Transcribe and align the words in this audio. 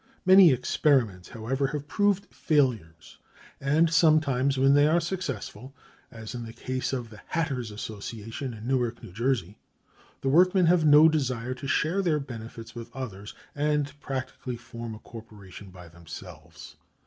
Many 0.25 0.51
experiments, 0.51 1.29
however, 1.29 1.67
have 1.67 1.87
proved 1.87 2.25
failures; 2.33 3.19
and 3.59 3.87
sometimes, 3.93 4.57
when 4.57 4.73
they 4.73 4.87
are 4.87 4.99
successful 4.99 5.75
(as 6.09 6.33
in 6.33 6.43
the 6.43 6.53
case 6.53 6.91
of 6.91 7.11
the 7.11 7.21
Hatters' 7.27 7.69
Association 7.69 8.51
in 8.55 8.65
Newark, 8.67 9.03
New 9.03 9.11
Jersey(326)), 9.11 9.55
the 10.21 10.29
workmen 10.29 10.65
have 10.65 10.83
no 10.85 11.07
desire 11.07 11.53
to 11.53 11.67
share 11.67 12.01
their 12.01 12.19
benefits 12.19 12.73
with 12.73 12.89
others, 12.95 13.35
and 13.53 13.93
practically 13.99 14.57
form 14.57 14.95
a 14.95 14.97
corporation 14.97 15.69
by 15.69 15.87
themselves. 15.87 16.77